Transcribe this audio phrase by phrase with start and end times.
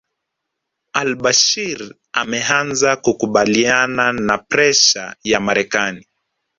[0.93, 6.05] AlBashir ameanza kukubaliana na presha ya Marekani